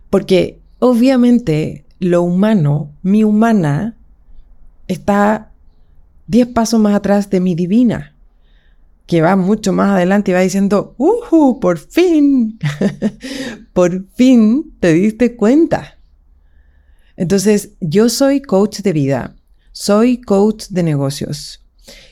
Porque 0.09 0.59
obviamente 0.79 1.85
lo 2.01 2.23
humano, 2.23 2.95
mi 3.03 3.25
humana, 3.25 3.95
está 4.87 5.53
10 6.29 6.47
pasos 6.49 6.81
más 6.81 6.95
atrás 6.95 7.29
de 7.29 7.41
mi 7.41 7.55
divina 7.55 8.15
que 9.09 9.23
va 9.23 9.37
mucho 9.37 9.73
más 9.73 9.91
adelante 9.91 10.31
y 10.31 10.35
va 10.35 10.41
diciendo, 10.41 10.95
¡Uh! 10.99 11.59
Por 11.61 11.79
fin, 11.79 12.59
por 13.73 14.07
fin 14.15 14.75
te 14.81 14.93
diste 14.93 15.35
cuenta. 15.35 15.99
Entonces, 17.17 17.71
yo 17.81 18.11
soy 18.11 18.43
coach 18.43 18.81
de 18.81 18.93
vida, 18.93 19.35
soy 19.73 20.21
coach 20.21 20.67
de 20.69 20.83
negocios, 20.83 21.65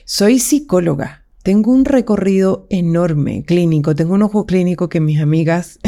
soy 0.05 0.39
psicóloga, 0.39 1.23
tengo 1.43 1.71
un 1.71 1.85
recorrido 1.85 2.65
enorme 2.71 3.43
clínico, 3.45 3.95
tengo 3.95 4.15
un 4.15 4.23
ojo 4.23 4.47
clínico 4.47 4.89
que 4.89 4.99
mis 4.99 5.21
amigas 5.21 5.79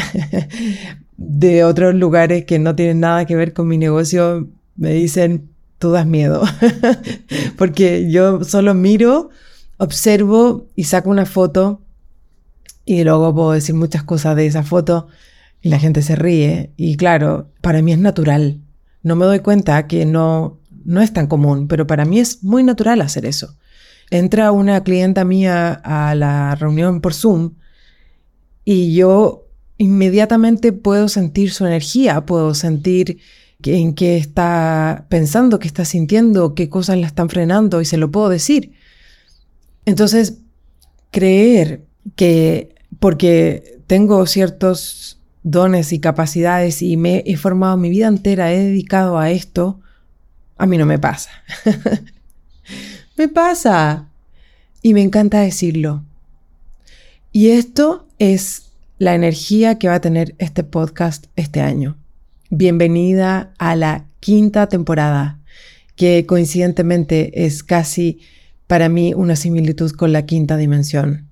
de 1.18 1.64
otros 1.64 1.96
lugares 1.96 2.46
que 2.46 2.60
no 2.60 2.76
tienen 2.76 3.00
nada 3.00 3.26
que 3.26 3.36
ver 3.36 3.54
con 3.54 3.68
mi 3.68 3.80
negocio 3.80 4.48
me 4.76 4.94
dicen, 4.94 5.50
tú 5.80 5.90
das 5.90 6.06
miedo, 6.06 6.44
porque 7.58 8.12
yo 8.12 8.44
solo 8.44 8.76
miro 8.76 9.32
observo 9.80 10.68
y 10.76 10.84
saco 10.84 11.10
una 11.10 11.26
foto 11.26 11.82
y 12.86 13.04
luego 13.04 13.34
puedo 13.34 13.52
decir 13.54 13.76
muchas 13.76 14.04
cosas 14.04 14.36
de 14.36 14.46
esa 14.46 14.62
foto 14.62 15.08
y 15.62 15.70
la 15.70 15.80
gente 15.80 16.02
se 16.02 16.16
ríe. 16.16 16.74
Y 16.78 16.98
claro, 16.98 17.50
para 17.62 17.82
mí 17.82 17.94
es 17.94 18.00
natural. 18.00 18.60
No 19.02 19.16
me 19.16 19.26
doy 19.26 19.40
cuenta 19.40 19.88
que 19.88 20.06
no, 20.06 20.60
no 20.86 21.02
es 21.02 21.14
tan 21.14 21.28
común, 21.28 21.68
pero 21.68 21.88
para 21.88 22.06
mí 22.06 22.20
es 22.20 22.44
muy 22.44 22.62
natural 22.62 23.02
hacer 23.02 23.26
eso. 23.26 23.56
Entra 24.12 24.52
una 24.52 24.84
clienta 24.84 25.24
mía 25.24 25.72
a 25.84 26.14
la 26.14 26.56
reunión 26.56 27.00
por 27.00 27.14
Zoom 27.14 27.54
y 28.66 28.94
yo 28.94 29.48
inmediatamente 29.78 30.74
puedo 30.74 31.08
sentir 31.08 31.52
su 31.52 31.66
energía, 31.66 32.26
puedo 32.26 32.54
sentir 32.54 33.20
en 33.64 33.94
qué 33.94 34.18
está 34.18 35.06
pensando, 35.10 35.60
qué 35.60 35.68
está 35.68 35.86
sintiendo, 35.86 36.54
qué 36.54 36.70
cosas 36.70 36.98
la 36.98 37.08
están 37.08 37.30
frenando 37.30 37.80
y 37.80 37.86
se 37.86 37.98
lo 37.98 38.12
puedo 38.12 38.30
decir. 38.30 38.74
Entonces, 39.90 40.38
creer 41.10 41.84
que 42.16 42.76
porque 43.00 43.82
tengo 43.88 44.24
ciertos 44.28 45.20
dones 45.42 45.94
y 45.94 46.00
capacidades 46.00 46.84
y 46.84 46.96
me 46.96 47.24
he 47.26 47.38
formado 47.38 47.76
mi 47.76 47.90
vida 47.90 48.08
entera, 48.08 48.54
he 48.54 48.60
dedicado 48.60 49.18
a 49.18 49.32
esto, 49.32 49.80
a 50.60 50.68
mí 50.68 50.78
no 50.78 50.86
me 50.86 51.00
pasa. 51.00 51.32
me 53.18 53.30
pasa. 53.30 54.08
Y 54.84 54.94
me 54.94 55.02
encanta 55.02 55.42
decirlo. 55.42 56.06
Y 57.32 57.50
esto 57.50 58.08
es 58.20 58.70
la 59.00 59.16
energía 59.16 59.80
que 59.80 59.88
va 59.88 59.96
a 59.96 60.02
tener 60.02 60.36
este 60.38 60.64
podcast 60.64 61.26
este 61.36 61.62
año. 61.62 61.98
Bienvenida 62.52 63.56
a 63.58 63.76
la 63.76 64.06
quinta 64.20 64.70
temporada, 64.70 65.40
que 65.96 66.28
coincidentemente 66.28 67.44
es 67.44 67.64
casi 67.64 68.20
para 68.70 68.88
mí 68.88 69.16
una 69.16 69.36
similitud 69.36 69.90
con 69.94 70.14
la 70.14 70.28
quinta 70.28 70.56
dimensión. 70.56 71.32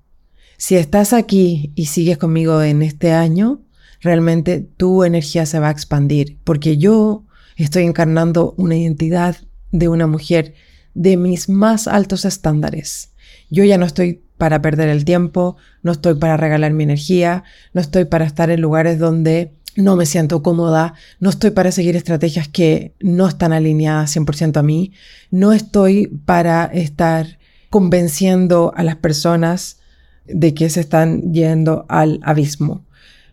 Si 0.56 0.74
estás 0.74 1.12
aquí 1.12 1.70
y 1.76 1.86
sigues 1.86 2.18
conmigo 2.18 2.60
en 2.62 2.82
este 2.82 3.12
año, 3.12 3.62
realmente 4.00 4.58
tu 4.76 5.04
energía 5.04 5.46
se 5.46 5.60
va 5.60 5.68
a 5.68 5.70
expandir, 5.70 6.40
porque 6.42 6.78
yo 6.78 7.26
estoy 7.54 7.84
encarnando 7.84 8.54
una 8.58 8.74
identidad 8.74 9.36
de 9.70 9.86
una 9.86 10.08
mujer 10.08 10.54
de 10.94 11.16
mis 11.16 11.48
más 11.48 11.86
altos 11.86 12.24
estándares. 12.24 13.12
Yo 13.50 13.62
ya 13.62 13.78
no 13.78 13.86
estoy 13.86 14.24
para 14.36 14.60
perder 14.60 14.88
el 14.88 15.04
tiempo, 15.04 15.56
no 15.84 15.92
estoy 15.92 16.14
para 16.14 16.36
regalar 16.36 16.72
mi 16.72 16.82
energía, 16.82 17.44
no 17.72 17.80
estoy 17.80 18.04
para 18.06 18.24
estar 18.24 18.50
en 18.50 18.60
lugares 18.60 18.98
donde 18.98 19.54
no 19.78 19.94
me 19.94 20.06
siento 20.06 20.42
cómoda, 20.42 20.94
no 21.20 21.30
estoy 21.30 21.52
para 21.52 21.70
seguir 21.70 21.94
estrategias 21.94 22.48
que 22.48 22.96
no 22.98 23.28
están 23.28 23.52
alineadas 23.52 24.16
100% 24.16 24.56
a 24.56 24.62
mí, 24.64 24.90
no 25.30 25.52
estoy 25.52 26.08
para 26.24 26.64
estar 26.64 27.38
convenciendo 27.70 28.72
a 28.74 28.82
las 28.82 28.96
personas 28.96 29.78
de 30.26 30.52
que 30.52 30.68
se 30.68 30.80
están 30.80 31.32
yendo 31.32 31.86
al 31.88 32.18
abismo. 32.24 32.84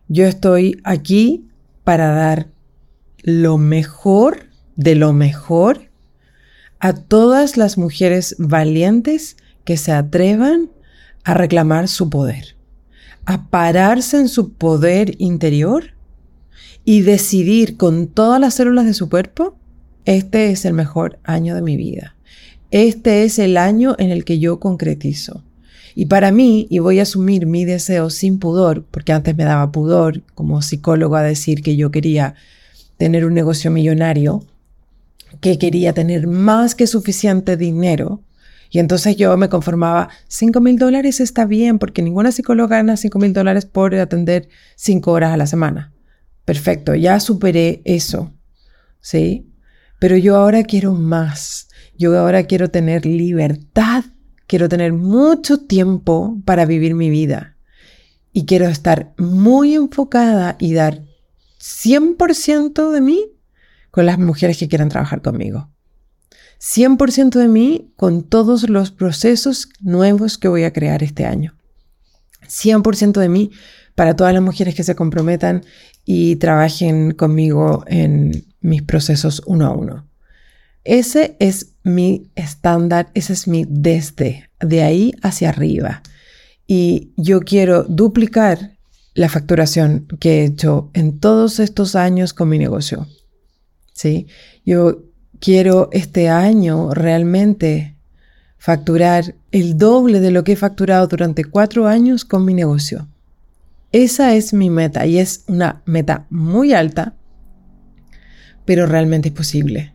Yo 0.07 0.27
estoy 0.27 0.79
aquí 0.83 1.47
para 1.83 2.11
dar 2.11 2.47
lo 3.23 3.57
mejor 3.57 4.45
de 4.75 4.93
lo 4.93 5.13
mejor 5.13 5.89
a 6.79 6.93
todas 6.93 7.57
las 7.57 7.75
mujeres 7.79 8.35
valientes 8.37 9.35
que 9.63 9.77
se 9.77 9.93
atrevan 9.93 10.69
a 11.23 11.33
reclamar 11.33 11.87
su 11.87 12.11
poder, 12.11 12.55
a 13.25 13.49
pararse 13.49 14.17
en 14.17 14.29
su 14.29 14.53
poder 14.53 15.15
interior 15.17 15.94
y 16.85 17.01
decidir 17.01 17.77
con 17.77 18.07
todas 18.07 18.39
las 18.39 18.53
células 18.53 18.85
de 18.85 18.93
su 18.93 19.09
cuerpo, 19.09 19.57
este 20.05 20.51
es 20.51 20.65
el 20.65 20.73
mejor 20.73 21.19
año 21.23 21.55
de 21.55 21.63
mi 21.63 21.75
vida. 21.75 22.15
Este 22.69 23.23
es 23.23 23.39
el 23.39 23.57
año 23.57 23.95
en 23.97 24.11
el 24.11 24.23
que 24.23 24.37
yo 24.37 24.59
concretizo. 24.59 25.43
Y 25.95 26.05
para 26.05 26.31
mí, 26.31 26.67
y 26.69 26.79
voy 26.79 26.99
a 26.99 27.03
asumir 27.03 27.47
mi 27.47 27.65
deseo 27.65 28.09
sin 28.09 28.37
pudor, 28.37 28.85
porque 28.91 29.13
antes 29.13 29.35
me 29.35 29.45
daba 29.45 29.71
pudor 29.71 30.21
como 30.35 30.61
psicólogo 30.61 31.15
a 31.15 31.23
decir 31.23 31.63
que 31.63 31.75
yo 31.75 31.89
quería 31.89 32.35
tener 32.97 33.25
un 33.25 33.33
negocio 33.33 33.71
millonario, 33.71 34.43
que 35.41 35.57
quería 35.57 35.93
tener 35.93 36.27
más 36.27 36.75
que 36.75 36.85
suficiente 36.85 37.57
dinero. 37.57 38.21
Y 38.69 38.79
entonces 38.79 39.15
yo 39.15 39.35
me 39.37 39.49
conformaba, 39.49 40.09
5 40.27 40.59
mil 40.59 40.77
dólares 40.77 41.19
está 41.19 41.45
bien, 41.45 41.79
porque 41.79 42.01
ninguna 42.01 42.31
psicóloga 42.31 42.77
gana 42.77 42.97
5 42.97 43.17
mil 43.17 43.33
dólares 43.33 43.65
por 43.65 43.95
atender 43.95 44.49
5 44.75 45.11
horas 45.11 45.31
a 45.31 45.37
la 45.37 45.47
semana. 45.47 45.94
Perfecto, 46.45 46.95
ya 46.95 47.19
superé 47.19 47.81
eso, 47.83 48.33
¿sí? 49.01 49.51
Pero 49.99 50.15
yo 50.17 50.35
ahora 50.35 50.63
quiero 50.63 50.93
más. 50.93 51.67
Yo 51.97 52.17
ahora 52.17 52.43
quiero 52.43 52.69
tener 52.69 53.05
libertad 53.05 54.05
Quiero 54.47 54.69
tener 54.69 54.93
mucho 54.93 55.65
tiempo 55.65 56.37
para 56.45 56.65
vivir 56.65 56.93
mi 56.93 57.09
vida 57.09 57.57
y 58.31 58.45
quiero 58.45 58.67
estar 58.67 59.13
muy 59.17 59.73
enfocada 59.73 60.55
y 60.59 60.73
dar 60.73 61.03
100% 61.59 62.91
de 62.91 63.01
mí 63.01 63.31
con 63.89 64.05
las 64.05 64.19
mujeres 64.19 64.57
que 64.57 64.67
quieran 64.67 64.89
trabajar 64.89 65.21
conmigo. 65.21 65.71
100% 66.59 67.39
de 67.39 67.47
mí 67.47 67.91
con 67.95 68.23
todos 68.23 68.69
los 68.69 68.91
procesos 68.91 69.69
nuevos 69.81 70.37
que 70.37 70.47
voy 70.47 70.63
a 70.63 70.73
crear 70.73 71.01
este 71.01 71.25
año. 71.25 71.57
100% 72.47 73.19
de 73.19 73.29
mí 73.29 73.51
para 73.95 74.15
todas 74.15 74.33
las 74.33 74.43
mujeres 74.43 74.75
que 74.75 74.83
se 74.83 74.95
comprometan 74.95 75.63
y 76.03 76.35
trabajen 76.35 77.11
conmigo 77.11 77.83
en 77.87 78.45
mis 78.61 78.83
procesos 78.83 79.41
uno 79.45 79.65
a 79.65 79.71
uno. 79.71 80.07
Ese 80.83 81.35
es 81.39 81.71
mi 81.83 82.29
estándar, 82.35 83.09
ese 83.15 83.33
es 83.33 83.47
mi 83.47 83.65
desde, 83.67 84.49
de 84.59 84.83
ahí 84.83 85.13
hacia 85.23 85.49
arriba. 85.49 86.03
Y 86.67 87.13
yo 87.17 87.39
quiero 87.41 87.83
duplicar 87.83 88.75
la 89.15 89.29
facturación 89.29 90.07
que 90.19 90.41
he 90.41 90.45
hecho 90.45 90.91
en 90.93 91.19
todos 91.19 91.59
estos 91.59 91.95
años 91.95 92.33
con 92.33 92.49
mi 92.49 92.59
negocio. 92.59 93.07
¿Sí? 93.93 94.27
Yo 94.65 95.03
quiero 95.39 95.89
este 95.91 96.27
año 96.27 96.93
realmente 96.93 97.95
facturar 98.57 99.35
el 99.51 99.77
doble 99.77 100.19
de 100.19 100.31
lo 100.31 100.43
que 100.43 100.53
he 100.53 100.57
facturado 100.57 101.07
durante 101.07 101.45
cuatro 101.45 101.87
años 101.87 102.25
con 102.25 102.43
mi 102.45 102.53
negocio. 102.53 103.07
Esa 103.95 104.35
es 104.35 104.51
mi 104.51 104.69
meta 104.69 105.05
y 105.05 105.19
es 105.19 105.45
una 105.47 105.81
meta 105.85 106.27
muy 106.29 106.73
alta, 106.73 107.15
pero 108.65 108.87
realmente 108.87 109.29
es 109.29 109.33
posible. 109.33 109.93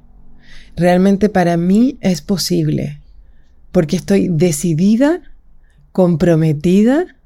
Realmente 0.75 1.29
para 1.29 1.59
mí 1.59 1.99
es 2.01 2.23
posible, 2.23 3.03
porque 3.73 3.97
estoy 3.97 4.29
decidida, 4.31 5.21
comprometida 5.93 7.19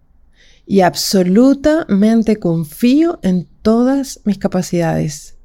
y 0.66 0.80
absolutamente 0.80 2.38
confío 2.38 3.20
en 3.22 3.46
todas 3.62 4.20
mis 4.24 4.38
capacidades. 4.38 5.38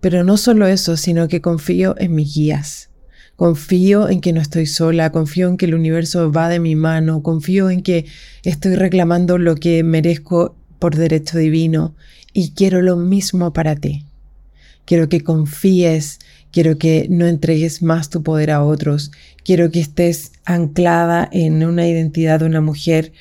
Pero 0.00 0.22
no 0.22 0.36
solo 0.36 0.66
eso, 0.66 0.98
sino 0.98 1.28
que 1.28 1.40
confío 1.40 1.94
en 1.96 2.14
mis 2.14 2.34
guías. 2.34 2.90
Confío 3.36 4.10
en 4.10 4.20
que 4.20 4.34
no 4.34 4.42
estoy 4.42 4.66
sola, 4.66 5.12
confío 5.12 5.48
en 5.48 5.56
que 5.56 5.64
el 5.64 5.74
universo 5.74 6.30
va 6.30 6.50
de 6.50 6.60
mi 6.60 6.74
mano, 6.74 7.22
confío 7.22 7.70
en 7.70 7.82
que 7.82 8.04
estoy 8.42 8.74
reclamando 8.74 9.38
lo 9.38 9.54
que 9.54 9.82
merezco 9.82 10.57
por 10.78 10.96
derecho 10.96 11.38
divino 11.38 11.94
y 12.32 12.52
quiero 12.52 12.82
lo 12.82 12.96
mismo 12.96 13.52
para 13.52 13.76
ti. 13.76 14.04
Quiero 14.84 15.08
que 15.08 15.22
confíes 15.22 16.18
quiero 16.50 16.78
que 16.78 17.06
no 17.10 17.26
entregues 17.26 17.82
más 17.82 18.10
tu 18.10 18.22
poder 18.22 18.50
a 18.50 18.64
otros, 18.64 19.10
quiero 19.44 19.70
que 19.70 19.80
estés 19.80 20.32
anclada 20.44 21.28
en 21.32 21.64
una 21.64 21.86
identidad 21.86 22.40
de 22.40 22.46
una 22.46 22.60
mujer 22.60 23.12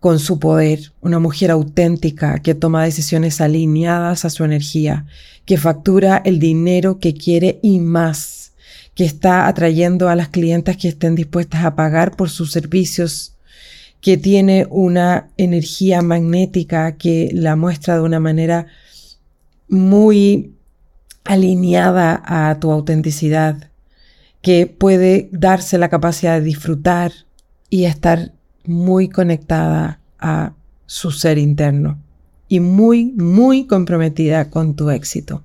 con 0.00 0.20
su 0.20 0.38
poder, 0.38 0.92
una 1.00 1.18
mujer 1.18 1.50
auténtica 1.50 2.38
que 2.38 2.54
toma 2.54 2.84
decisiones 2.84 3.40
alineadas 3.40 4.24
a 4.24 4.30
su 4.30 4.44
energía, 4.44 5.06
que 5.44 5.56
factura 5.56 6.22
el 6.24 6.38
dinero 6.38 7.00
que 7.00 7.14
quiere 7.14 7.58
y 7.62 7.80
más, 7.80 8.52
que 8.94 9.04
está 9.04 9.48
atrayendo 9.48 10.08
a 10.08 10.14
las 10.14 10.28
clientas 10.28 10.76
que 10.76 10.88
estén 10.88 11.14
dispuestas 11.14 11.64
a 11.64 11.74
pagar 11.74 12.16
por 12.16 12.30
sus 12.30 12.52
servicios, 12.52 13.34
que 14.00 14.16
tiene 14.16 14.66
una 14.70 15.30
energía 15.36 16.02
magnética 16.02 16.96
que 16.96 17.30
la 17.32 17.56
muestra 17.56 17.96
de 17.96 18.02
una 18.02 18.20
manera 18.20 18.66
muy 19.68 20.54
alineada 21.24 22.22
a 22.24 22.58
tu 22.60 22.70
autenticidad, 22.70 23.70
que 24.40 24.66
puede 24.66 25.28
darse 25.32 25.78
la 25.78 25.88
capacidad 25.88 26.38
de 26.38 26.44
disfrutar 26.44 27.12
y 27.68 27.84
estar 27.84 28.32
muy 28.64 29.08
conectada 29.08 30.00
a 30.18 30.54
su 30.86 31.10
ser 31.10 31.38
interno 31.38 31.98
y 32.48 32.60
muy, 32.60 33.12
muy 33.16 33.66
comprometida 33.66 34.48
con 34.48 34.74
tu 34.74 34.90
éxito. 34.90 35.42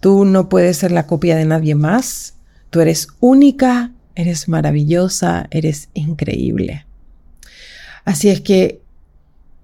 Tú 0.00 0.24
no 0.24 0.48
puedes 0.48 0.76
ser 0.76 0.92
la 0.92 1.06
copia 1.06 1.36
de 1.36 1.44
nadie 1.44 1.74
más, 1.74 2.34
tú 2.70 2.80
eres 2.80 3.08
única, 3.20 3.92
eres 4.14 4.48
maravillosa, 4.48 5.46
eres 5.50 5.88
increíble. 5.94 6.87
Así 8.08 8.30
es 8.30 8.40
que 8.40 8.80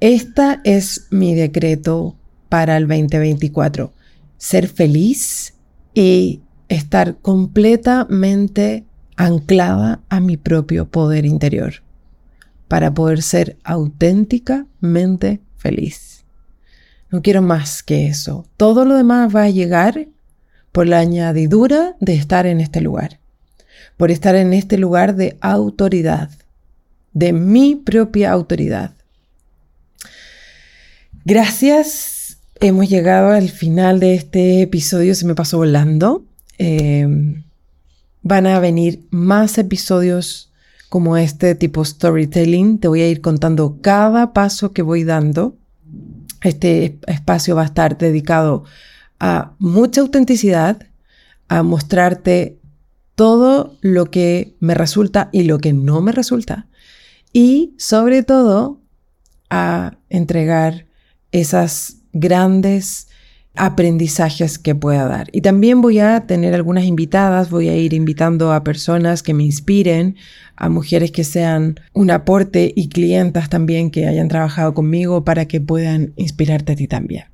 esta 0.01 0.61
es 0.65 1.07
mi 1.11 1.35
decreto 1.35 2.15
para 2.51 2.77
el 2.77 2.87
2024 2.87 3.91
ser 4.37 4.69
feliz 4.69 5.55
y 5.95 6.43
estar 6.69 7.17
completamente 7.23 8.85
anclada 9.17 10.03
a 10.11 10.21
mi 10.21 10.37
propio 10.37 10.87
poder 10.91 11.25
interior 11.25 11.77
para 12.69 12.93
poder 12.93 13.23
ser 13.23 13.57
auténticamente 13.65 15.41
feliz. 15.57 16.27
No 17.11 17.23
quiero 17.23 17.41
más 17.41 17.83
que 17.83 18.09
eso. 18.09 18.47
Todo 18.59 18.85
lo 18.85 18.95
demás 18.95 19.35
va 19.35 19.45
a 19.45 19.49
llegar 19.49 20.09
por 20.71 20.87
la 20.87 20.99
añadidura 20.99 21.97
de 21.99 22.13
estar 22.13 22.45
en 22.45 22.61
este 22.61 22.83
lugar, 22.83 23.21
por 23.97 24.11
estar 24.11 24.35
en 24.35 24.53
este 24.53 24.77
lugar 24.77 25.17
de 25.17 25.39
autoridad, 25.41 26.29
de 27.15 27.33
mi 27.33 27.77
propia 27.77 28.31
autoridad. 28.31 28.93
Gracias 31.25 32.15
Hemos 32.61 32.89
llegado 32.89 33.33
al 33.33 33.51
final 33.51 34.01
de 34.01 34.15
este 34.15 34.63
episodio, 34.63 35.15
se 35.15 35.27
me 35.27 35.35
pasó 35.35 35.59
volando. 35.59 36.25
Eh, 36.57 37.07
van 38.23 38.47
a 38.47 38.59
venir 38.61 39.07
más 39.11 39.59
episodios 39.59 40.51
como 40.89 41.17
este 41.17 41.55
tipo 41.57 41.85
storytelling. 41.85 42.79
Te 42.79 42.89
voy 42.89 43.03
a 43.03 43.09
ir 43.09 43.21
contando 43.21 43.79
cada 43.83 44.33
paso 44.33 44.73
que 44.73 44.83
voy 44.83 45.05
dando. 45.05 45.57
Este 46.43 46.99
espacio 47.07 47.57
va 47.57 47.63
a 47.63 47.67
estar 47.67 47.99
dedicado 47.99 48.65
a 49.19 49.53
mucha 49.59 50.01
autenticidad, 50.01 50.87
a 51.49 51.63
mostrarte 51.63 52.59
todo 53.15 53.77
lo 53.83 54.11
que 54.11 54.55
me 54.61 54.75
resulta 54.75 55.29
y 55.33 55.43
lo 55.43 55.59
que 55.59 55.73
no 55.73 56.01
me 56.01 56.13
resulta. 56.13 56.67
Y 57.35 57.75
sobre 57.79 58.23
todo 58.23 58.81
a 59.51 59.99
entregar 60.09 60.87
esas 61.33 61.97
grandes 62.13 63.09
aprendizajes 63.57 64.59
que 64.59 64.75
pueda 64.75 65.07
dar. 65.07 65.29
Y 65.33 65.41
también 65.41 65.81
voy 65.81 65.99
a 65.99 66.27
tener 66.27 66.55
algunas 66.55 66.85
invitadas, 66.85 67.51
voy 67.51 67.69
a 67.69 67.77
ir 67.77 67.93
invitando 67.93 68.53
a 68.53 68.65
personas 68.65 69.23
que 69.23 69.35
me 69.35 69.45
inspiren, 69.45 70.17
a 70.57 70.69
mujeres 70.69 71.11
que 71.11 71.25
sean 71.25 71.81
un 71.93 72.11
aporte 72.11 72.73
y 72.75 72.89
clientas 72.89 73.49
también 73.49 73.91
que 73.91 74.07
hayan 74.07 74.29
trabajado 74.29 74.73
conmigo 74.73 75.25
para 75.25 75.47
que 75.47 75.61
puedan 75.61 76.13
inspirarte 76.17 76.73
a 76.73 76.77
ti 76.77 76.89
también. 76.89 77.25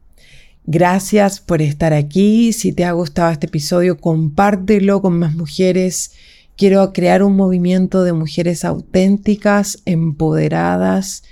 Gracias 0.65 1.41
por 1.41 1.63
estar 1.63 1.93
aquí. 1.93 2.53
Si 2.53 2.73
te 2.73 2.85
ha 2.85 2.93
gustado 2.93 3.31
este 3.31 3.47
episodio, 3.47 3.99
compártelo 3.99 5.03
con 5.03 5.19
más 5.19 5.35
mujeres. 5.35 6.13
Quiero 6.61 6.93
crear 6.93 7.23
un 7.23 7.37
movimiento 7.37 8.05
de 8.05 8.13
mujeres 8.13 8.67
auténticas, 8.67 9.79
empoderadas 9.87 11.23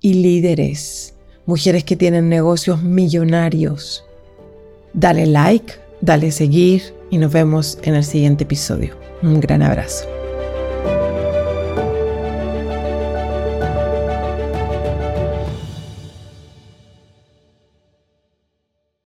y 0.00 0.14
líderes. 0.14 1.16
Mujeres 1.44 1.84
que 1.84 1.96
tienen 1.96 2.30
negocios 2.30 2.82
millonarios 2.82 4.06
Dale 4.94 5.26
like, 5.26 5.74
dale 6.00 6.30
seguir 6.32 6.94
y 7.10 7.18
nos 7.18 7.30
vemos 7.30 7.76
en 7.82 7.94
el 7.94 8.04
siguiente 8.04 8.44
episodio. 8.44 8.96
Un 9.22 9.38
gran 9.38 9.60
abrazo. 9.60 10.19